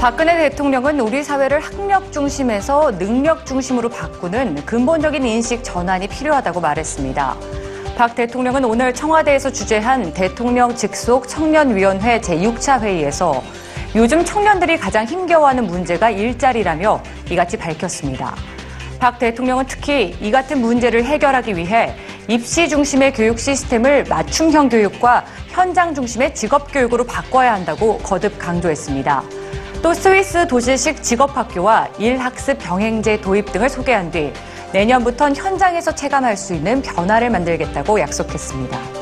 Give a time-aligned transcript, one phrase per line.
[0.00, 7.36] 박근혜 대통령은 우리 사회를 학력 중심에서 능력 중심으로 바꾸는 근본적인 인식 전환이 필요하다고 말했습니다.
[7.96, 13.42] 박 대통령은 오늘 청와대에서 주재한 대통령 직속 청년위원회 제6차 회의에서
[13.96, 18.36] 요즘 청년들이 가장 힘겨워하는 문제가 일자리라며 이같이 밝혔습니다.
[19.00, 21.92] 박 대통령은 특히 이 같은 문제를 해결하기 위해
[22.28, 29.37] 입시 중심의 교육 시스템을 맞춤형 교육과 현장 중심의 직업 교육으로 바꿔야 한다고 거듭 강조했습니다.
[29.82, 34.32] 또 스위스 도시식 직업학교와 일학습 병행제 도입 등을 소개한 뒤
[34.72, 38.97] 내년부턴 현장에서 체감할 수 있는 변화를 만들겠다고 약속했습니다.